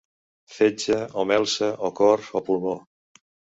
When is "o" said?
1.23-1.27, 1.91-1.93, 2.41-2.45